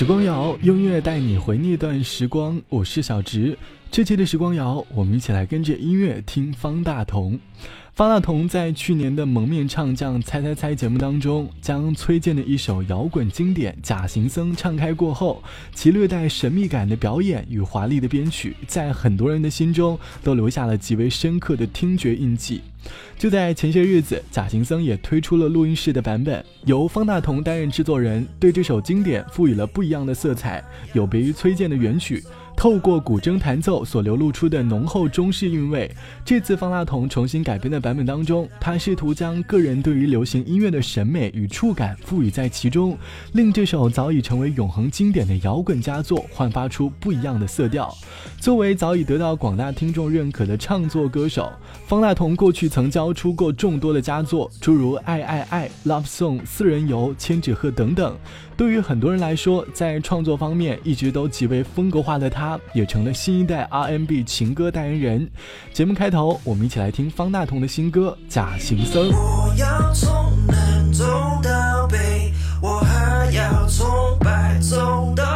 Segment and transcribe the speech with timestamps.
[0.00, 2.58] 时光谣，用音乐带你回那段时光。
[2.70, 3.54] 我是小植，
[3.90, 7.36] 这期的时光谣，我们一起来跟着音乐听方大同。
[7.92, 15.42] 方大同在去年的《蒙面唱将猜猜猜》节目当中，将崔健的一首摇滚经典《假行僧》唱开过后，
[15.74, 22.60] 其略带神秘感的表演与华丽的编曲，在很多人的心中都留下了极为深刻的听觉印记。
[23.18, 30.62] 就在前些日子，《假行僧》也推出了录音室的版本，由方大同担任制作人，对这首经典赋予了不一样的色彩，
[30.92, 32.22] 有别于崔健的原曲。
[32.60, 35.90] 透过古筝弹奏所流露出的浓厚中式韵味，
[36.26, 42.98] 这次方大同重新改编的版本当中，他试图将个人对于流行音乐的审美与触感赋予在其中，
[43.32, 47.90] 令这首早已成为永恒经典的摇滚佳作焕发出不一样的色调。
[48.38, 51.50] 作为早已得到广大听众认可的唱作歌手，
[51.86, 58.14] 方大同过去曾交出过众多的佳作，诸如《爱爱爱》、《Love Song》、《私人游》、《千纸鹤》等等。
[58.60, 65.30] 对于很多人来说，在创作方面一直都极为风格化的他，也成了新一代 R N B 情歌代言人。
[65.72, 69.08] 节目开头，我们一起来听方大同的新歌《假行僧》。
[69.16, 70.12] 我要从
[70.46, 71.06] 南走
[71.42, 75.29] 到北，我还要从白走到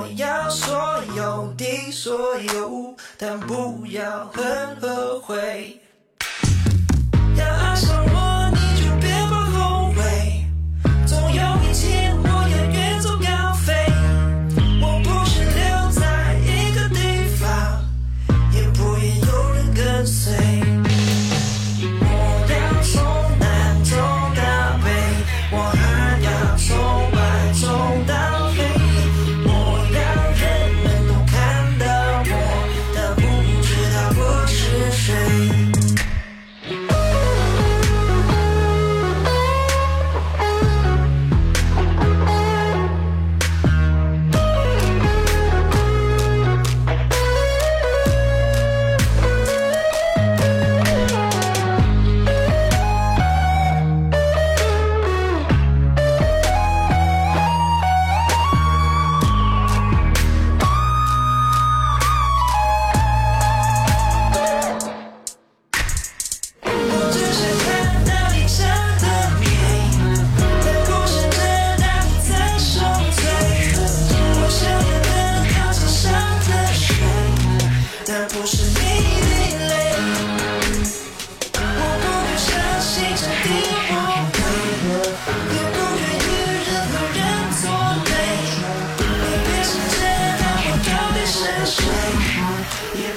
[0.00, 5.78] 我要所有的所有，但不要很后悔。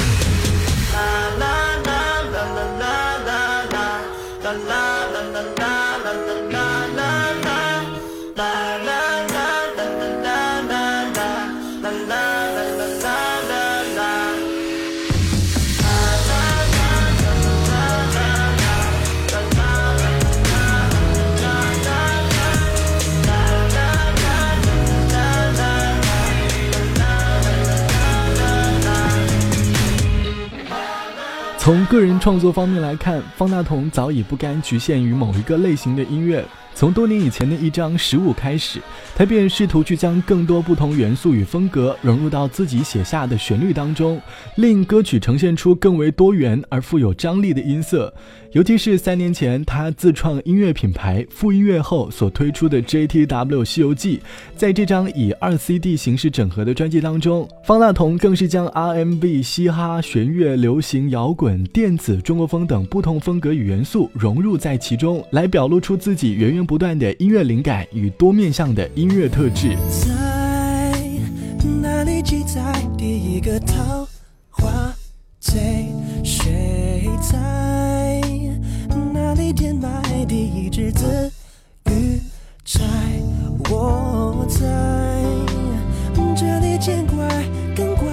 [31.69, 36.42] 从个人创作方面来看，方大同早已不甘局限于某一个类型的音乐。
[36.75, 38.81] 从多年以前的一张《十五》开始，
[39.15, 44.19] 他便试图去将更多不同元素与风格融入到自己写下的旋律当中，
[44.57, 48.15] 令歌曲呈现出更为多元而富有张力的音色。
[48.53, 54.16] 尤其是三年前他自创音乐品牌复音乐后所推出的《JTW 西游记》，
[54.56, 69.77] 在这张以二 CD 形式整合的专辑当中，方大同更是将 R&B、嘻哈、弦乐、流行、摇滚、电子、中国风等不同风格与元素融入在其中，来表露出自己源源不断的音乐灵感与多面向的音乐特质。
[69.91, 70.09] 在
[71.83, 74.09] 哪里记载第一个桃
[74.48, 74.94] 花
[75.39, 75.60] 醉？
[76.24, 77.78] 谁在
[80.28, 81.33] 第一只字，
[81.86, 82.21] 愚
[82.63, 82.84] 宅，
[83.71, 84.60] 我在，
[86.36, 87.27] 这里见怪
[87.75, 88.10] 更怪，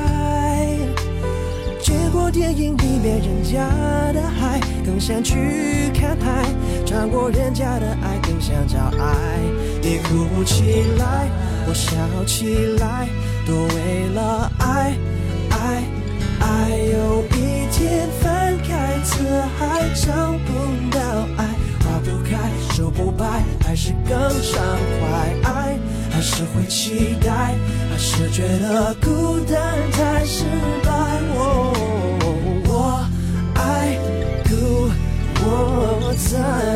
[1.82, 3.68] 见过电影里面人家
[4.14, 6.46] 的海，更想去看海，
[6.86, 9.38] 穿过人家的爱，更想找爱，
[9.82, 11.30] 你哭起来，
[11.68, 13.10] 我笑起来，
[13.46, 14.96] 都为了爱
[15.50, 15.84] 爱
[16.40, 21.00] 爱有一天翻开辞海找不到
[21.38, 21.54] 爱。
[22.06, 22.38] 花不开，
[22.72, 24.62] 说不白，还是更畅
[25.00, 25.52] 快。
[25.52, 25.78] 爱，
[26.12, 27.56] 还是会期待，
[27.90, 30.44] 还是觉得孤单太失
[30.84, 30.92] 败。
[31.34, 31.74] 我
[32.68, 33.06] 我
[33.56, 33.98] 爱
[34.44, 34.90] 故
[35.44, 36.75] 我在。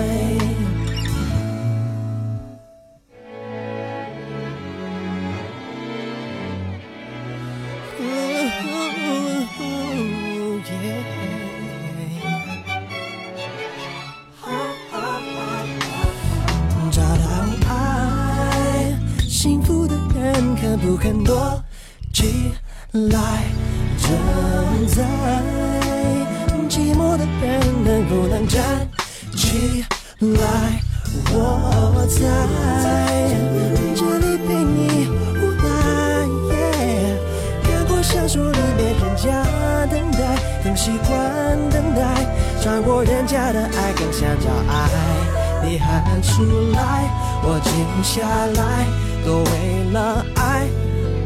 [46.40, 47.04] 出来，
[47.44, 47.70] 我静
[48.02, 48.24] 下
[48.56, 48.88] 来，
[49.26, 50.70] 都为了爱，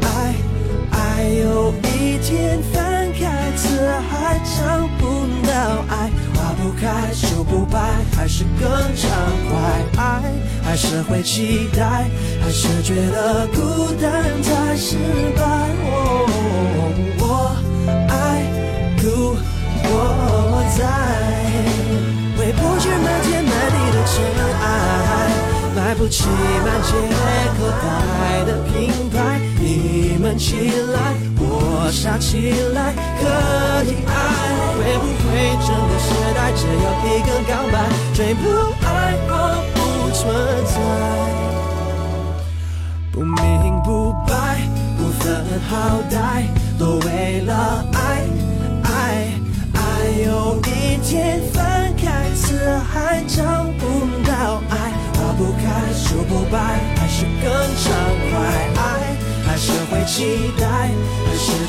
[0.02, 0.34] 爱，
[0.90, 0.98] 爱。
[1.40, 3.78] 有一天翻开词
[4.10, 5.04] 海，找不
[5.46, 5.52] 到
[5.88, 7.78] 爱，花不开，树不白，
[8.16, 9.08] 还是更畅
[9.48, 10.02] 快。
[10.02, 10.32] 爱，
[10.64, 12.10] 还是会期待，
[12.42, 14.10] 还是觉得孤单
[14.42, 14.96] 太失
[15.36, 15.42] 败。
[15.86, 16.26] 哦，
[26.04, 26.92] 不起满街
[27.56, 29.40] 口袋的品牌。
[29.58, 33.24] 你们起来，我傻起来，可
[33.88, 34.12] 以爱。
[34.76, 35.32] 会不会
[35.64, 38.44] 整个时代只有一个告白，追不
[38.84, 39.32] 爱我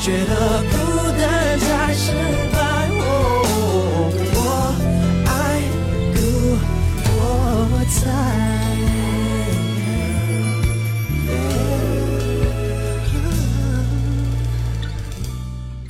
[0.06, 0.35] 觉得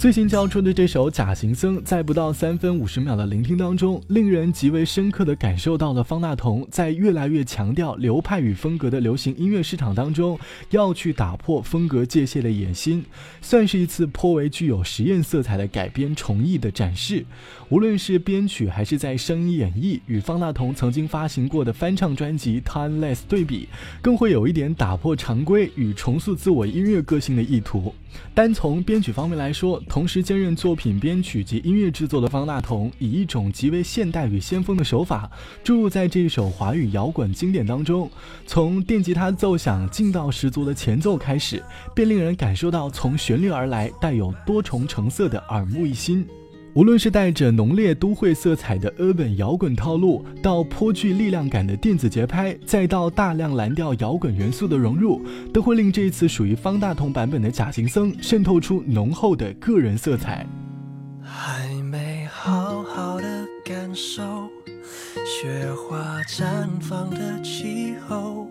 [0.06, 10.38] 最新交出的这首《假行僧》，在不到三分五十秒的聆听当中，令人极为深刻地感受到了方大同在越来越强调流派与风格的流行音乐市场当中，
[10.70, 13.05] 要去打破风格界限的野心，
[13.43, 17.26] 算是一次颇为具有实验色彩的改编重艺的展示。
[17.69, 23.69] 无论是编曲还是在声音演绎，与方大同曾经发行过的翻唱专辑《Timeless》对比，
[24.00, 27.93] 更会有一点打破常规与重塑自我音乐个性的意图。
[28.32, 35.31] 单从编曲方面来说，同时兼任作品编曲及音乐制作的方大同，以一种极为现代与先锋的手法，
[35.64, 38.10] 注入在这一首华语摇滚经典当中。
[38.46, 41.62] 从电吉他奏响劲道十足的前奏开始，
[41.94, 46.29] 便令人感受到从旋律而来、带有多重成色的耳目一新。
[46.77, 60.47] 无论是带着浓烈都会色彩的 urban 摇滚套路，到颇具力量感的电子节拍，再到大量蓝调摇滚元素的融入，都会令这一次属于方大同版本的《假行僧》渗透出浓厚的个人色彩。
[61.23, 64.47] 还没好好的感受
[65.25, 68.51] 雪花绽放的气候，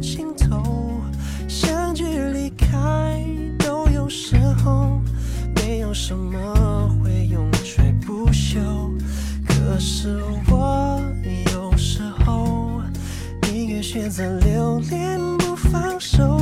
[0.00, 1.00] 尽头，
[1.48, 3.24] 相聚离开
[3.58, 5.00] 都有时候，
[5.56, 8.58] 没有什么会永垂不朽。
[9.46, 11.00] 可是我
[11.52, 12.80] 有时候
[13.50, 16.38] 宁愿选择留恋不放手，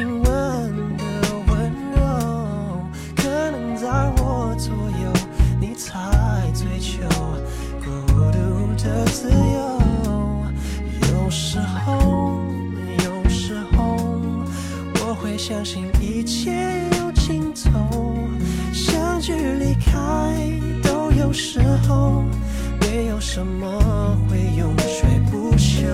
[0.00, 1.04] 亲吻的
[1.46, 5.12] 温柔可能在我左右
[5.60, 7.02] 你才追求
[7.84, 9.82] 孤独的自由
[11.12, 12.40] 有时候
[13.04, 13.94] 有时候
[15.04, 16.50] 我会相信一切
[16.96, 18.30] 有尽头。
[18.72, 20.34] 相聚离开
[20.82, 22.24] 都有时候
[22.80, 25.84] 没有什么会永垂不朽。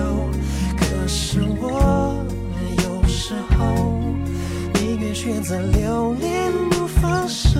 [0.77, 2.23] 可是我
[2.83, 3.96] 有时候
[5.19, 7.59] 选择留恋不放手，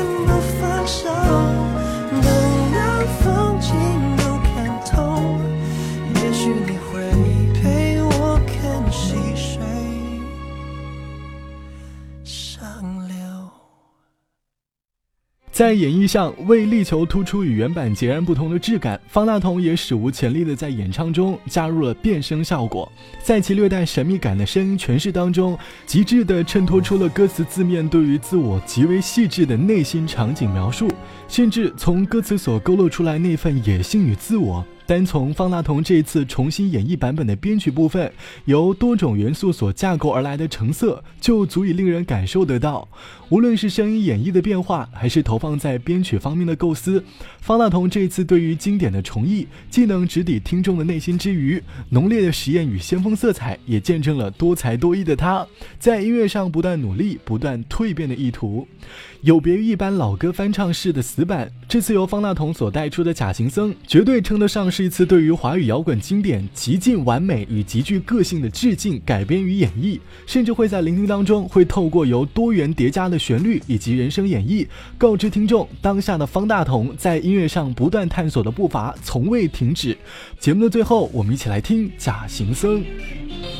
[15.61, 22.91] 在演绎上，为力求突出与原版截然不同的质感，方大同也史无前例的在演唱中加入了变声效果，
[23.21, 30.89] 在其略带神秘感的声音诠释当中，极致的衬托出了歌词字面对于自我极为细致的内心场景描述，
[31.27, 34.65] 甚至从歌词所勾勒出来那份野性与自我。
[34.85, 38.11] 单从方大同这次重新演绎版本的编曲部分，
[38.45, 42.87] 由多种元素所架构而来的成色，就足以令人感受得到。
[43.29, 47.01] 无论是声音演绎的变化，还是投放在编曲方面的构思，
[47.39, 55.47] 方大同这次对于经典的重绎，既能直抵听众的内心之余，浓烈的实验与先锋色彩，也见证了多才多艺的他
[55.79, 58.67] 在音乐上不断努力、不断蜕变的意图。
[59.21, 74.65] 有别于一般老歌翻唱式的死板，这次由方大同所带出的《假行僧》，绝对称得上是一次对于华语摇滚经典极尽完美与极具个性的致敬、改编与演绎，甚至会在聆听当中会透过由多元叠加的旋律以及人声演绎，
[74.97, 79.95] 告知听众当下的方大同在音乐上不断探索的步伐从未停止。
[80.39, 82.83] 节目的最后，我们一起来听《假行僧》。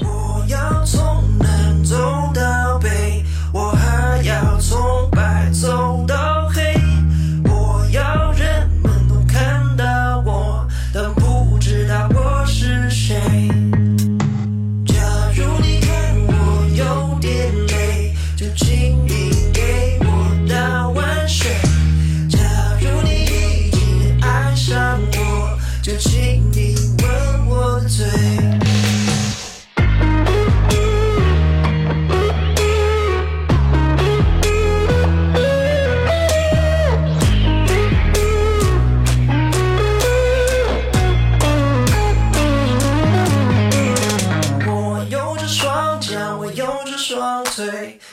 [0.01, 1.00] 我要从
[1.38, 1.96] 南走
[2.34, 2.41] 到，
[4.62, 6.41] 从白走到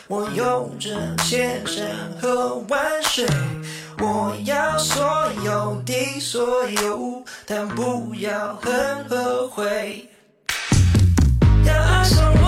[0.08, 0.90] 我有着
[1.24, 1.86] 千山
[2.20, 3.26] 和万水。
[4.00, 5.04] 我要所
[5.44, 10.08] 有的所有，但不要很后悔。
[11.66, 12.47] 要爱上我，